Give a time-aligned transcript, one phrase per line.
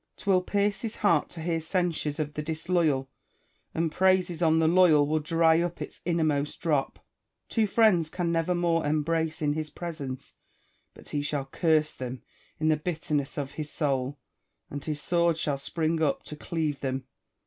[0.17, 3.07] 'Twill pierce his heart to hear censures of the disloyal;
[3.75, 7.05] and praises on the loyal will dry up its innermost drop.
[7.49, 10.37] Two friends can never more em brace in his presence
[10.95, 12.23] but he shall curse them
[12.59, 14.17] in the bitter ness of his soul,
[14.71, 17.05] and his sword shall spring up to cleave them.